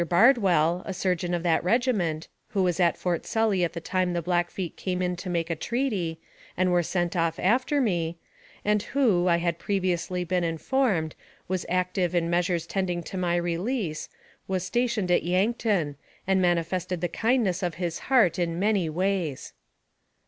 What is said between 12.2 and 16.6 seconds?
measures tending to my re lease, was stationed at Yankton, and